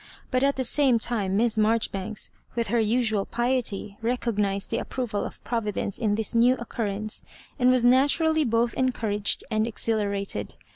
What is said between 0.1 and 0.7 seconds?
But at the